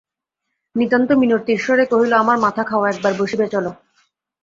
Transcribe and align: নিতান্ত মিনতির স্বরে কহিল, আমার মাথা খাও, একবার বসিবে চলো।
নিতান্ত 0.75 1.09
মিনতির 1.21 1.59
স্বরে 1.59 1.85
কহিল, 1.91 2.11
আমার 2.13 2.37
মাথা 2.39 2.63
খাও, 2.63 2.83
একবার 2.85 3.13
বসিবে 3.19 3.45
চলো। 3.53 3.71